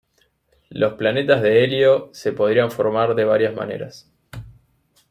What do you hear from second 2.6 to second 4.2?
formar de varias maneras.